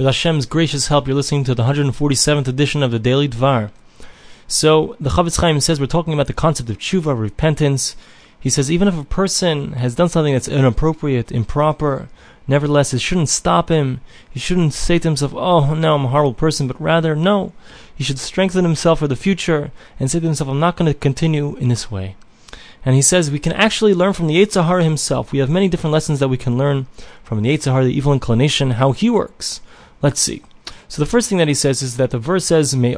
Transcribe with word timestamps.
With 0.00 0.06
Hashem's 0.06 0.46
gracious 0.46 0.86
help, 0.86 1.06
you're 1.06 1.14
listening 1.14 1.44
to 1.44 1.54
the 1.54 1.64
147th 1.64 2.48
edition 2.48 2.82
of 2.82 2.90
the 2.90 2.98
Daily 2.98 3.28
Dvar. 3.28 3.70
So, 4.48 4.96
the 4.98 5.10
Chafetz 5.10 5.38
Chaim 5.38 5.60
says 5.60 5.78
we're 5.78 5.84
talking 5.84 6.14
about 6.14 6.26
the 6.26 6.32
concept 6.32 6.70
of 6.70 6.78
tshuva, 6.78 7.20
repentance. 7.20 7.96
He 8.40 8.48
says 8.48 8.70
even 8.70 8.88
if 8.88 8.98
a 8.98 9.04
person 9.04 9.72
has 9.72 9.94
done 9.94 10.08
something 10.08 10.32
that's 10.32 10.48
inappropriate, 10.48 11.30
improper, 11.30 12.08
nevertheless, 12.48 12.94
it 12.94 13.02
shouldn't 13.02 13.28
stop 13.28 13.68
him. 13.68 14.00
He 14.30 14.40
shouldn't 14.40 14.72
say 14.72 14.98
to 14.98 15.06
himself, 15.06 15.34
oh, 15.34 15.74
now 15.74 15.96
I'm 15.96 16.06
a 16.06 16.08
horrible 16.08 16.32
person, 16.32 16.66
but 16.66 16.80
rather, 16.80 17.14
no. 17.14 17.52
He 17.94 18.02
should 18.02 18.18
strengthen 18.18 18.64
himself 18.64 19.00
for 19.00 19.06
the 19.06 19.16
future 19.16 19.70
and 19.98 20.10
say 20.10 20.18
to 20.18 20.24
himself, 20.24 20.48
I'm 20.48 20.58
not 20.58 20.78
going 20.78 20.90
to 20.90 20.98
continue 20.98 21.56
in 21.56 21.68
this 21.68 21.90
way. 21.90 22.16
And 22.86 22.94
he 22.94 23.02
says 23.02 23.30
we 23.30 23.38
can 23.38 23.52
actually 23.52 23.92
learn 23.92 24.14
from 24.14 24.28
the 24.28 24.42
Yetzer 24.42 24.64
Hara 24.64 24.82
himself. 24.82 25.30
We 25.30 25.40
have 25.40 25.50
many 25.50 25.68
different 25.68 25.92
lessons 25.92 26.20
that 26.20 26.28
we 26.28 26.38
can 26.38 26.56
learn 26.56 26.86
from 27.22 27.42
the 27.42 27.54
Yetzer 27.54 27.72
Hara, 27.72 27.84
the 27.84 27.92
evil 27.92 28.14
inclination, 28.14 28.70
how 28.70 28.92
he 28.92 29.10
works. 29.10 29.60
Let's 30.02 30.20
see. 30.20 30.42
So 30.88 31.00
the 31.00 31.06
first 31.06 31.28
thing 31.28 31.38
that 31.38 31.46
he 31.46 31.54
says 31.54 31.82
is 31.82 31.98
that 31.98 32.10
the 32.10 32.18
verse 32.18 32.46
says, 32.46 32.74
"Me 32.74 32.96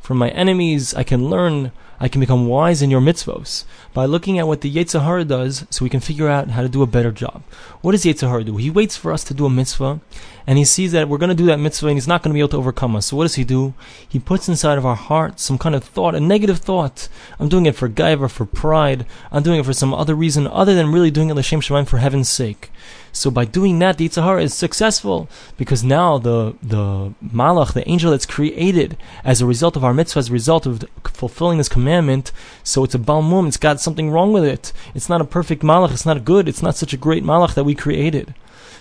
From 0.00 0.18
my 0.18 0.28
enemies, 0.30 0.94
I 0.94 1.02
can 1.02 1.30
learn. 1.30 1.72
I 1.98 2.08
can 2.08 2.20
become 2.20 2.48
wise 2.48 2.82
in 2.82 2.90
your 2.90 3.00
mitzvos 3.00 3.64
by 3.94 4.06
looking 4.06 4.38
at 4.38 4.48
what 4.48 4.60
the 4.60 4.74
Yetzer 4.74 5.04
Hara 5.04 5.24
does, 5.24 5.64
so 5.70 5.84
we 5.84 5.88
can 5.88 6.00
figure 6.00 6.28
out 6.28 6.50
how 6.50 6.62
to 6.62 6.68
do 6.68 6.82
a 6.82 6.86
better 6.86 7.12
job. 7.12 7.42
What 7.80 7.92
does 7.92 8.04
Yetzer 8.04 8.28
Hara 8.28 8.42
do? 8.42 8.56
He 8.56 8.70
waits 8.70 8.96
for 8.96 9.12
us 9.12 9.22
to 9.24 9.34
do 9.34 9.46
a 9.46 9.50
mitzvah, 9.50 10.00
and 10.46 10.58
he 10.58 10.64
sees 10.64 10.92
that 10.92 11.08
we're 11.08 11.18
going 11.18 11.28
to 11.28 11.34
do 11.34 11.46
that 11.46 11.58
mitzvah, 11.58 11.88
and 11.88 11.96
he's 11.96 12.08
not 12.08 12.22
going 12.22 12.32
to 12.32 12.34
be 12.34 12.40
able 12.40 12.48
to 12.50 12.56
overcome 12.56 12.96
us. 12.96 13.06
So 13.06 13.16
what 13.16 13.24
does 13.24 13.36
he 13.36 13.44
do? 13.44 13.74
He 14.08 14.18
puts 14.18 14.48
inside 14.48 14.78
of 14.78 14.86
our 14.86 14.96
heart 14.96 15.40
some 15.40 15.58
kind 15.58 15.74
of 15.74 15.84
thought, 15.84 16.14
a 16.14 16.20
negative 16.20 16.58
thought. 16.58 17.08
I'm 17.38 17.48
doing 17.48 17.66
it 17.66 17.76
for 17.76 17.88
gaiva, 17.88 18.30
for 18.30 18.44
pride. 18.46 19.06
I'm 19.30 19.42
doing 19.42 19.60
it 19.60 19.66
for 19.66 19.72
some 19.72 19.94
other 19.94 20.14
reason 20.14 20.46
other 20.46 20.74
than 20.74 20.92
really 20.92 21.10
doing 21.10 21.30
it 21.30 21.34
l'shem 21.34 21.60
shemaim 21.60 21.86
for 21.86 21.98
heaven's 21.98 22.28
sake. 22.28 22.70
So 23.14 23.30
by 23.30 23.44
doing 23.44 23.78
that, 23.80 23.98
the 23.98 24.08
Yetzer 24.08 24.22
Hara 24.22 24.42
is 24.42 24.54
successful 24.54 25.28
because 25.58 25.84
now 25.84 26.16
the 26.16 26.54
the 26.62 27.14
malach, 27.22 27.74
the 27.74 27.86
angel 27.88 28.10
that's 28.10 28.24
created 28.24 28.96
as 29.22 29.42
a 29.42 29.46
result 29.46 29.76
of 29.76 29.84
our 29.84 29.92
mitzvah, 29.92 30.20
as 30.20 30.30
a 30.30 30.32
result 30.32 30.64
of 30.64 30.84
fulfilling 31.04 31.58
this 31.58 31.68
commandment, 31.68 32.32
so 32.64 32.82
it's 32.84 32.94
a 32.94 32.98
baal 32.98 33.20
mum. 33.20 33.46
It's 33.46 33.58
got 33.58 33.80
something 33.80 34.10
wrong 34.10 34.32
with 34.32 34.44
it. 34.44 34.72
It's 34.94 35.10
not 35.10 35.20
a 35.20 35.26
perfect 35.26 35.62
malach. 35.62 35.92
It's 35.92 36.06
not 36.06 36.24
good. 36.24 36.48
It's 36.48 36.62
not 36.62 36.76
such 36.76 36.94
a 36.94 36.96
great 36.96 37.22
malach 37.22 37.52
that 37.54 37.64
we 37.64 37.74
created. 37.74 38.34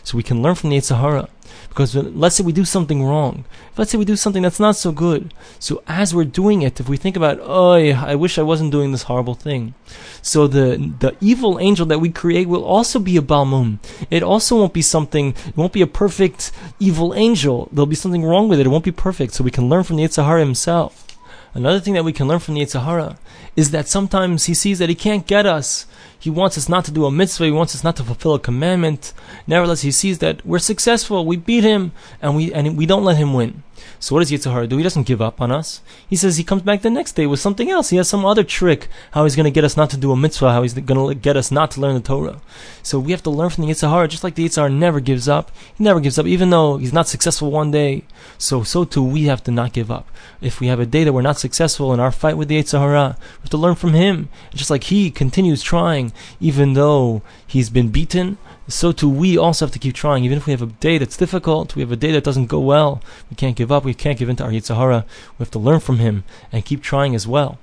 So 0.03 0.15
we 0.15 0.23
can 0.23 0.41
learn 0.41 0.55
from 0.55 0.69
the 0.69 0.77
Yetzer 0.77 0.99
Hara. 0.99 1.27
Because 1.69 1.95
let's 1.95 2.35
say 2.35 2.43
we 2.43 2.51
do 2.51 2.65
something 2.65 3.03
wrong. 3.03 3.45
Let's 3.77 3.91
say 3.91 3.97
we 3.97 4.05
do 4.05 4.15
something 4.15 4.43
that's 4.43 4.59
not 4.59 4.75
so 4.75 4.91
good. 4.91 5.33
So 5.59 5.81
as 5.87 6.13
we're 6.13 6.25
doing 6.25 6.61
it, 6.61 6.79
if 6.79 6.89
we 6.89 6.97
think 6.97 7.15
about, 7.15 7.39
oh, 7.41 7.73
I 7.73 8.15
wish 8.15 8.37
I 8.37 8.43
wasn't 8.43 8.71
doing 8.71 8.91
this 8.91 9.03
horrible 9.03 9.35
thing. 9.35 9.73
So 10.21 10.47
the 10.47 10.93
the 10.99 11.15
evil 11.21 11.59
angel 11.59 11.85
that 11.87 11.99
we 11.99 12.09
create 12.09 12.47
will 12.47 12.63
also 12.63 12.99
be 12.99 13.17
a 13.17 13.21
baal 13.21 13.45
mum. 13.45 13.79
It 14.09 14.23
also 14.23 14.57
won't 14.57 14.73
be 14.73 14.81
something. 14.81 15.35
It 15.47 15.57
won't 15.57 15.73
be 15.73 15.81
a 15.81 15.87
perfect 15.87 16.51
evil 16.79 17.13
angel. 17.13 17.69
There'll 17.71 17.85
be 17.85 17.95
something 17.95 18.23
wrong 18.23 18.49
with 18.49 18.59
it. 18.59 18.65
It 18.65 18.69
won't 18.69 18.83
be 18.83 18.91
perfect. 18.91 19.33
So 19.33 19.43
we 19.43 19.51
can 19.51 19.69
learn 19.69 19.83
from 19.83 19.97
the 19.97 20.03
Yetzer 20.03 20.25
Hara 20.25 20.39
himself. 20.39 21.10
Another 21.53 21.79
thing 21.79 21.95
that 21.95 22.05
we 22.05 22.13
can 22.13 22.27
learn 22.27 22.39
from 22.39 22.53
the 22.53 22.61
Yetzer 22.61 22.83
Hara 22.85 23.17
is 23.55 23.71
that 23.71 23.87
sometimes 23.87 24.45
he 24.45 24.53
sees 24.53 24.79
that 24.79 24.89
he 24.89 24.95
can't 24.95 25.27
get 25.27 25.45
us. 25.45 25.85
He 26.17 26.29
wants 26.29 26.57
us 26.57 26.69
not 26.69 26.85
to 26.85 26.91
do 26.91 27.05
a 27.05 27.11
mitzvah. 27.11 27.45
He 27.45 27.51
wants 27.51 27.75
us 27.75 27.83
not 27.83 27.97
to 27.97 28.03
fulfill 28.03 28.35
a 28.35 28.39
commandment. 28.39 29.13
Nevertheless, 29.47 29.81
he 29.81 29.91
sees 29.91 30.19
that 30.19 30.45
we're 30.45 30.59
successful. 30.59 31.25
We 31.25 31.35
beat 31.35 31.63
him, 31.63 31.91
and 32.21 32.35
we 32.35 32.53
and 32.53 32.77
we 32.77 32.85
don't 32.85 33.03
let 33.03 33.17
him 33.17 33.33
win. 33.33 33.63
So 33.99 34.15
what 34.15 34.21
does 34.21 34.31
Yetzer 34.31 34.51
Hara 34.51 34.67
do? 34.67 34.77
He 34.77 34.83
doesn't 34.83 35.07
give 35.07 35.21
up 35.21 35.41
on 35.41 35.51
us. 35.51 35.81
He 36.07 36.15
says 36.15 36.37
he 36.37 36.43
comes 36.43 36.61
back 36.61 36.81
the 36.81 36.89
next 36.89 37.13
day 37.13 37.27
with 37.27 37.39
something 37.39 37.69
else. 37.69 37.89
He 37.89 37.97
has 37.97 38.09
some 38.09 38.25
other 38.25 38.43
trick 38.43 38.87
how 39.11 39.23
he's 39.23 39.35
going 39.35 39.45
to 39.45 39.51
get 39.51 39.63
us 39.63 39.77
not 39.77 39.89
to 39.91 39.97
do 39.97 40.11
a 40.11 40.17
mitzvah, 40.17 40.51
how 40.51 40.61
he's 40.61 40.73
going 40.73 41.09
to 41.09 41.15
get 41.15 41.37
us 41.37 41.51
not 41.51 41.71
to 41.71 41.81
learn 41.81 41.95
the 41.95 42.01
Torah. 42.01 42.41
So 42.83 42.99
we 42.99 43.11
have 43.11 43.23
to 43.23 43.29
learn 43.29 43.49
from 43.49 43.65
the 43.65 43.71
Yetzer 43.71 43.89
Hara, 43.89 44.07
just 44.07 44.23
like 44.23 44.35
the 44.35 44.45
Yetzer 44.45 44.57
Hara 44.57 44.69
never 44.69 44.99
gives 44.99 45.27
up. 45.27 45.51
He 45.75 45.83
never 45.83 45.99
gives 45.99 46.17
up, 46.17 46.25
even 46.25 46.49
though 46.49 46.77
he's 46.77 46.93
not 46.93 47.07
successful 47.07 47.51
one 47.51 47.71
day. 47.71 48.03
So 48.37 48.63
so 48.63 48.83
too 48.83 49.03
we 49.03 49.23
have 49.25 49.43
to 49.43 49.51
not 49.51 49.73
give 49.73 49.91
up. 49.91 50.09
If 50.41 50.59
we 50.59 50.67
have 50.67 50.79
a 50.79 50.85
day 50.85 51.03
that 51.03 51.13
we're 51.13 51.21
not 51.21 51.39
successful 51.39 51.93
in 51.93 51.99
our 51.99 52.11
fight 52.11 52.37
with 52.37 52.47
the 52.47 52.61
Yetzer 52.61 52.79
Hara, 52.79 53.17
we 53.19 53.41
have 53.43 53.49
to 53.49 53.57
learn 53.57 53.75
from 53.75 53.93
him. 53.93 54.29
Just 54.53 54.69
like 54.69 54.85
he 54.85 55.11
continues 55.11 55.61
trying, 55.61 56.11
even 56.39 56.73
though 56.73 57.21
he's 57.45 57.69
been 57.69 57.89
beaten 57.89 58.37
so 58.73 58.91
too 58.91 59.09
we 59.09 59.37
also 59.37 59.65
have 59.65 59.73
to 59.73 59.79
keep 59.79 59.95
trying. 59.95 60.23
Even 60.23 60.37
if 60.37 60.45
we 60.45 60.51
have 60.51 60.61
a 60.61 60.67
day 60.67 60.97
that's 60.97 61.17
difficult, 61.17 61.75
we 61.75 61.81
have 61.81 61.91
a 61.91 61.95
day 61.95 62.11
that 62.11 62.23
doesn't 62.23 62.47
go 62.47 62.59
well, 62.59 63.01
we 63.29 63.35
can't 63.35 63.55
give 63.55 63.71
up, 63.71 63.83
we 63.83 63.93
can't 63.93 64.17
give 64.17 64.29
in 64.29 64.35
to 64.37 64.43
our 64.43 64.51
Yetzer 64.51 64.75
Hara. 64.75 65.05
We 65.37 65.43
have 65.43 65.51
to 65.51 65.59
learn 65.59 65.79
from 65.79 65.99
him 65.99 66.23
and 66.51 66.65
keep 66.65 66.81
trying 66.81 67.15
as 67.15 67.27
well. 67.27 67.59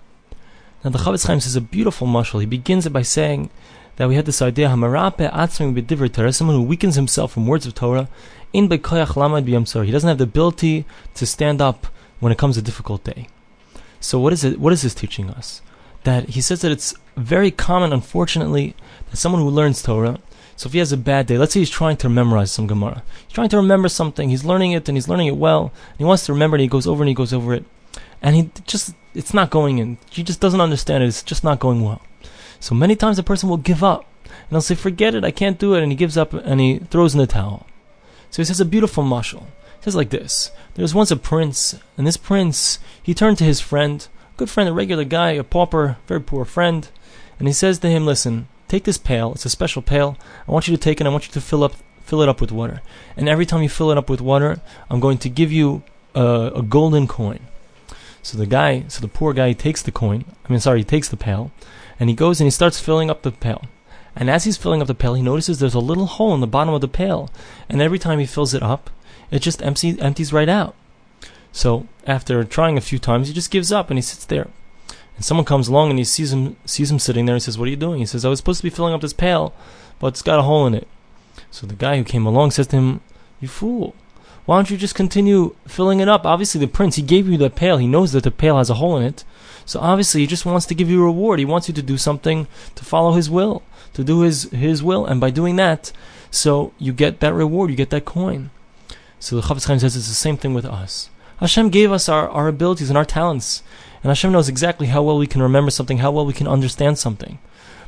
Now 0.84 0.90
the 0.90 0.98
Chafetz 0.98 1.26
Chaim 1.26 1.40
says 1.40 1.56
a 1.56 1.60
beautiful 1.60 2.06
mashal. 2.06 2.40
He 2.40 2.46
begins 2.46 2.86
it 2.86 2.92
by 2.92 3.02
saying 3.02 3.50
that 3.96 4.08
we 4.08 4.14
had 4.14 4.26
this 4.26 4.40
idea, 4.40 4.68
Hamarape 4.68 6.12
Torah, 6.12 6.32
someone 6.32 6.56
who 6.56 6.62
weakens 6.62 6.94
himself 6.94 7.32
from 7.32 7.46
words 7.46 7.66
of 7.66 7.74
Torah, 7.74 8.08
in 8.52 8.68
Bekoyach 8.68 9.14
Lamad 9.14 9.44
B'Yam 9.44 9.84
He 9.84 9.90
doesn't 9.90 10.08
have 10.08 10.18
the 10.18 10.24
ability 10.24 10.84
to 11.14 11.26
stand 11.26 11.60
up 11.60 11.88
when 12.20 12.32
it 12.32 12.38
comes 12.38 12.56
a 12.56 12.62
difficult 12.62 13.02
day. 13.04 13.28
So 14.00 14.20
what 14.20 14.32
is 14.32 14.44
it? 14.44 14.60
What 14.60 14.72
is 14.72 14.82
this 14.82 14.94
teaching 14.94 15.30
us? 15.30 15.62
That 16.04 16.30
he 16.30 16.40
says 16.40 16.60
that 16.60 16.70
it's 16.70 16.94
very 17.16 17.50
common, 17.50 17.92
unfortunately, 17.92 18.76
that 19.10 19.16
someone 19.16 19.42
who 19.42 19.50
learns 19.50 19.82
Torah 19.82 20.18
so 20.58 20.66
if 20.66 20.72
he 20.72 20.80
has 20.80 20.90
a 20.90 20.96
bad 20.96 21.28
day, 21.28 21.38
let's 21.38 21.54
say 21.54 21.60
he's 21.60 21.70
trying 21.70 21.98
to 21.98 22.08
memorize 22.08 22.50
some 22.50 22.66
Gemara. 22.66 23.04
He's 23.28 23.32
trying 23.32 23.48
to 23.50 23.56
remember 23.56 23.88
something. 23.88 24.28
He's 24.28 24.44
learning 24.44 24.72
it 24.72 24.88
and 24.88 24.96
he's 24.96 25.06
learning 25.06 25.28
it 25.28 25.36
well. 25.36 25.72
And 25.90 25.98
he 25.98 26.04
wants 26.04 26.26
to 26.26 26.32
remember 26.32 26.56
it. 26.56 26.62
And 26.62 26.64
he 26.64 26.68
goes 26.68 26.84
over 26.84 27.04
and 27.04 27.08
he 27.08 27.14
goes 27.14 27.32
over 27.32 27.54
it, 27.54 27.64
and 28.20 28.34
he 28.34 28.50
just 28.66 28.92
it's 29.14 29.32
not 29.32 29.50
going 29.50 29.78
in. 29.78 29.98
He 30.10 30.24
just 30.24 30.40
doesn't 30.40 30.60
understand 30.60 31.04
it. 31.04 31.06
It's 31.06 31.22
just 31.22 31.44
not 31.44 31.60
going 31.60 31.84
well. 31.84 32.02
So 32.58 32.74
many 32.74 32.96
times 32.96 33.20
a 33.20 33.22
person 33.22 33.48
will 33.48 33.56
give 33.56 33.84
up 33.84 34.04
and 34.24 34.50
he'll 34.50 34.60
say, 34.60 34.74
"Forget 34.74 35.14
it. 35.14 35.22
I 35.22 35.30
can't 35.30 35.60
do 35.60 35.74
it," 35.74 35.82
and 35.84 35.92
he 35.92 35.96
gives 35.96 36.16
up 36.16 36.32
and 36.32 36.60
he 36.60 36.80
throws 36.80 37.14
in 37.14 37.20
the 37.20 37.28
towel. 37.28 37.64
So 38.28 38.42
he 38.42 38.44
says 38.44 38.58
a 38.58 38.64
beautiful 38.64 39.04
mashal. 39.04 39.44
He 39.78 39.84
says 39.84 39.94
like 39.94 40.10
this: 40.10 40.50
There 40.74 40.82
was 40.82 40.92
once 40.92 41.12
a 41.12 41.16
prince, 41.16 41.76
and 41.96 42.04
this 42.04 42.16
prince 42.16 42.80
he 43.00 43.14
turned 43.14 43.38
to 43.38 43.44
his 43.44 43.60
friend, 43.60 44.08
good 44.36 44.50
friend, 44.50 44.68
a 44.68 44.72
regular 44.72 45.04
guy, 45.04 45.30
a 45.30 45.44
pauper, 45.44 45.98
very 46.08 46.20
poor 46.20 46.44
friend, 46.44 46.88
and 47.38 47.46
he 47.46 47.54
says 47.54 47.78
to 47.78 47.88
him, 47.88 48.04
"Listen." 48.04 48.48
Take 48.68 48.84
this 48.84 48.98
pail. 48.98 49.32
It's 49.32 49.46
a 49.46 49.50
special 49.50 49.82
pail. 49.82 50.16
I 50.46 50.52
want 50.52 50.68
you 50.68 50.76
to 50.76 50.80
take 50.80 50.98
it. 50.98 51.00
And 51.00 51.08
I 51.08 51.10
want 51.10 51.26
you 51.26 51.32
to 51.32 51.40
fill 51.40 51.64
up 51.64 51.74
fill 52.08 52.22
it 52.22 52.28
up 52.28 52.40
with 52.40 52.50
water. 52.50 52.80
And 53.16 53.28
every 53.28 53.44
time 53.44 53.62
you 53.62 53.68
fill 53.68 53.90
it 53.90 53.98
up 53.98 54.08
with 54.08 54.22
water, 54.22 54.60
I'm 54.88 54.98
going 54.98 55.18
to 55.18 55.28
give 55.28 55.52
you 55.52 55.82
a, 56.14 56.52
a 56.56 56.62
golden 56.62 57.06
coin. 57.06 57.40
So 58.22 58.38
the 58.38 58.46
guy, 58.46 58.84
so 58.88 59.00
the 59.00 59.08
poor 59.08 59.34
guy 59.34 59.52
takes 59.52 59.82
the 59.82 59.92
coin. 59.92 60.24
I 60.44 60.50
mean, 60.50 60.60
sorry, 60.60 60.78
he 60.78 60.84
takes 60.84 61.08
the 61.08 61.18
pail, 61.18 61.50
and 62.00 62.08
he 62.08 62.16
goes 62.16 62.40
and 62.40 62.46
he 62.46 62.50
starts 62.50 62.80
filling 62.80 63.10
up 63.10 63.22
the 63.22 63.30
pail. 63.30 63.64
And 64.16 64.30
as 64.30 64.44
he's 64.44 64.56
filling 64.56 64.80
up 64.80 64.88
the 64.88 64.94
pail, 64.94 65.14
he 65.14 65.22
notices 65.22 65.58
there's 65.58 65.74
a 65.74 65.80
little 65.80 66.06
hole 66.06 66.34
in 66.34 66.40
the 66.40 66.46
bottom 66.46 66.74
of 66.74 66.80
the 66.80 66.88
pail. 66.88 67.30
And 67.68 67.80
every 67.80 67.98
time 67.98 68.18
he 68.18 68.26
fills 68.26 68.54
it 68.54 68.62
up, 68.62 68.90
it 69.30 69.40
just 69.40 69.62
empties 69.62 69.98
empties 69.98 70.32
right 70.32 70.48
out. 70.48 70.74
So 71.52 71.86
after 72.06 72.42
trying 72.44 72.76
a 72.76 72.82
few 72.82 72.98
times, 72.98 73.28
he 73.28 73.34
just 73.34 73.50
gives 73.50 73.70
up 73.70 73.90
and 73.90 73.98
he 73.98 74.02
sits 74.02 74.24
there. 74.24 74.48
And 75.18 75.24
someone 75.24 75.44
comes 75.44 75.66
along 75.66 75.90
and 75.90 75.98
he 75.98 76.04
sees 76.04 76.32
him 76.32 76.54
sees 76.64 76.92
him 76.92 77.00
sitting 77.00 77.26
there 77.26 77.34
and 77.34 77.42
says, 77.42 77.58
"What 77.58 77.66
are 77.66 77.70
you 77.70 77.76
doing?" 77.76 77.98
He 77.98 78.06
says, 78.06 78.24
"I 78.24 78.28
was 78.28 78.38
supposed 78.38 78.60
to 78.60 78.62
be 78.62 78.70
filling 78.70 78.94
up 78.94 79.00
this 79.00 79.12
pail, 79.12 79.52
but 79.98 80.06
it's 80.06 80.22
got 80.22 80.38
a 80.38 80.42
hole 80.42 80.64
in 80.68 80.74
it." 80.74 80.86
So 81.50 81.66
the 81.66 81.74
guy 81.74 81.96
who 81.96 82.04
came 82.04 82.24
along 82.24 82.52
says 82.52 82.68
to 82.68 82.76
him, 82.76 83.00
"You 83.40 83.48
fool! 83.48 83.96
Why 84.46 84.56
don't 84.56 84.70
you 84.70 84.76
just 84.76 84.94
continue 84.94 85.56
filling 85.66 85.98
it 85.98 86.08
up?" 86.08 86.24
Obviously, 86.24 86.60
the 86.60 86.68
prince 86.68 86.94
he 86.94 87.02
gave 87.02 87.28
you 87.28 87.36
the 87.36 87.50
pail. 87.50 87.78
He 87.78 87.88
knows 87.88 88.12
that 88.12 88.22
the 88.22 88.30
pail 88.30 88.58
has 88.58 88.70
a 88.70 88.74
hole 88.74 88.96
in 88.96 89.02
it, 89.02 89.24
so 89.66 89.80
obviously 89.80 90.20
he 90.20 90.28
just 90.28 90.46
wants 90.46 90.66
to 90.66 90.74
give 90.76 90.88
you 90.88 91.02
a 91.02 91.06
reward. 91.06 91.40
He 91.40 91.44
wants 91.44 91.66
you 91.66 91.74
to 91.74 91.82
do 91.82 91.98
something 91.98 92.46
to 92.76 92.84
follow 92.84 93.14
his 93.14 93.28
will, 93.28 93.62
to 93.94 94.04
do 94.04 94.20
his 94.20 94.44
his 94.52 94.84
will, 94.84 95.04
and 95.04 95.20
by 95.20 95.30
doing 95.30 95.56
that, 95.56 95.90
so 96.30 96.70
you 96.78 96.92
get 96.92 97.18
that 97.18 97.34
reward, 97.34 97.70
you 97.70 97.76
get 97.76 97.90
that 97.90 98.04
coin. 98.04 98.50
So 99.18 99.34
the 99.34 99.42
Chafetz 99.42 99.66
Chaim 99.66 99.80
says 99.80 99.96
it's 99.96 100.06
the 100.06 100.14
same 100.14 100.36
thing 100.36 100.54
with 100.54 100.64
us. 100.64 101.10
Hashem 101.40 101.70
gave 101.70 101.92
us 101.92 102.08
our, 102.08 102.28
our 102.28 102.48
abilities 102.48 102.90
and 102.90 102.98
our 102.98 103.04
talents. 103.04 103.62
And 104.02 104.10
Hashem 104.10 104.32
knows 104.32 104.48
exactly 104.48 104.88
how 104.88 105.02
well 105.02 105.18
we 105.18 105.26
can 105.26 105.42
remember 105.42 105.70
something, 105.70 105.98
how 105.98 106.10
well 106.10 106.26
we 106.26 106.32
can 106.32 106.48
understand 106.48 106.98
something. 106.98 107.38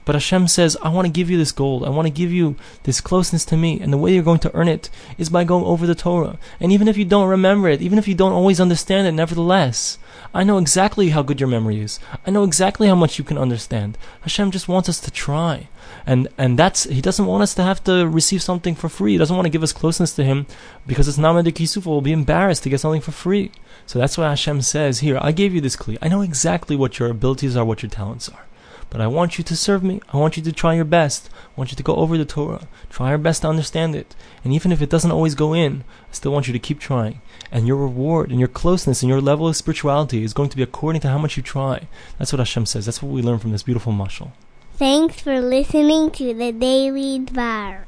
But 0.04 0.14
Hashem 0.14 0.48
says, 0.48 0.76
I 0.82 0.88
want 0.88 1.06
to 1.06 1.12
give 1.12 1.30
you 1.30 1.36
this 1.36 1.52
gold. 1.52 1.84
I 1.84 1.90
want 1.90 2.06
to 2.06 2.12
give 2.12 2.32
you 2.32 2.56
this 2.84 3.00
closeness 3.00 3.44
to 3.46 3.56
me. 3.56 3.80
And 3.80 3.92
the 3.92 3.98
way 3.98 4.14
you're 4.14 4.22
going 4.22 4.40
to 4.40 4.54
earn 4.54 4.68
it 4.68 4.90
is 5.18 5.28
by 5.28 5.44
going 5.44 5.64
over 5.64 5.86
the 5.86 5.94
Torah. 5.94 6.38
And 6.58 6.72
even 6.72 6.88
if 6.88 6.96
you 6.96 7.04
don't 7.04 7.28
remember 7.28 7.68
it, 7.68 7.82
even 7.82 7.98
if 7.98 8.08
you 8.08 8.14
don't 8.14 8.32
always 8.32 8.60
understand 8.60 9.06
it, 9.06 9.12
nevertheless, 9.12 9.98
I 10.34 10.44
know 10.44 10.58
exactly 10.58 11.10
how 11.10 11.22
good 11.22 11.40
your 11.40 11.48
memory 11.48 11.80
is. 11.80 11.98
I 12.26 12.30
know 12.30 12.44
exactly 12.44 12.88
how 12.88 12.94
much 12.94 13.18
you 13.18 13.24
can 13.24 13.38
understand. 13.38 13.98
Hashem 14.22 14.50
just 14.50 14.68
wants 14.68 14.88
us 14.88 15.00
to 15.00 15.10
try. 15.10 15.68
And 16.06 16.28
and 16.38 16.58
that's 16.58 16.84
he 16.84 17.00
doesn't 17.00 17.26
want 17.26 17.42
us 17.42 17.54
to 17.54 17.62
have 17.62 17.82
to 17.84 18.06
receive 18.06 18.42
something 18.42 18.74
for 18.74 18.88
free. 18.88 19.12
He 19.12 19.18
doesn't 19.18 19.34
want 19.34 19.46
to 19.46 19.50
give 19.50 19.62
us 19.62 19.72
closeness 19.72 20.14
to 20.14 20.24
him 20.24 20.46
because 20.86 21.08
it's 21.08 21.18
nahama 21.18 21.44
d'kisufa 21.44 21.86
will 21.86 22.00
be 22.00 22.12
embarrassed 22.12 22.62
to 22.64 22.70
get 22.70 22.80
something 22.80 23.00
for 23.00 23.12
free. 23.12 23.50
So 23.86 23.98
that's 23.98 24.16
why 24.16 24.28
Hashem 24.28 24.62
says, 24.62 25.00
Here, 25.00 25.18
I 25.20 25.32
gave 25.32 25.52
you 25.52 25.60
this 25.60 25.76
kli. 25.76 25.98
I 26.00 26.08
know 26.08 26.20
exactly 26.20 26.76
what 26.76 26.98
your 26.98 27.10
abilities 27.10 27.56
are, 27.56 27.64
what 27.64 27.82
your 27.82 27.90
talents 27.90 28.28
are. 28.28 28.46
But 28.90 29.00
I 29.00 29.06
want 29.06 29.38
you 29.38 29.44
to 29.44 29.56
serve 29.56 29.82
me. 29.84 30.00
I 30.12 30.16
want 30.16 30.36
you 30.36 30.42
to 30.42 30.52
try 30.52 30.74
your 30.74 30.84
best. 30.84 31.30
I 31.32 31.58
want 31.58 31.70
you 31.70 31.76
to 31.76 31.82
go 31.82 31.94
over 31.94 32.18
the 32.18 32.24
Torah. 32.24 32.66
Try 32.90 33.10
your 33.10 33.18
best 33.18 33.42
to 33.42 33.48
understand 33.48 33.94
it. 33.94 34.16
And 34.42 34.52
even 34.52 34.72
if 34.72 34.82
it 34.82 34.90
doesn't 34.90 35.12
always 35.12 35.36
go 35.36 35.54
in, 35.54 35.84
I 36.08 36.12
still 36.12 36.32
want 36.32 36.48
you 36.48 36.52
to 36.52 36.58
keep 36.58 36.80
trying. 36.80 37.20
And 37.52 37.66
your 37.66 37.76
reward 37.76 38.30
and 38.30 38.40
your 38.40 38.48
closeness 38.48 39.02
and 39.02 39.08
your 39.08 39.20
level 39.20 39.46
of 39.46 39.56
spirituality 39.56 40.24
is 40.24 40.34
going 40.34 40.48
to 40.50 40.56
be 40.56 40.62
according 40.62 41.02
to 41.02 41.08
how 41.08 41.18
much 41.18 41.36
you 41.36 41.42
try. 41.42 41.86
That's 42.18 42.32
what 42.32 42.40
Hashem 42.40 42.66
says. 42.66 42.86
That's 42.86 43.02
what 43.02 43.12
we 43.12 43.22
learn 43.22 43.38
from 43.38 43.52
this 43.52 43.62
beautiful 43.62 43.92
mashal. 43.92 44.32
Thanks 44.76 45.20
for 45.20 45.40
listening 45.40 46.10
to 46.12 46.34
the 46.34 46.52
Daily 46.52 47.20
Dvar. 47.20 47.84